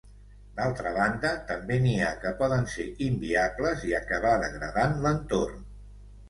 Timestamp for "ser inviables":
2.77-3.85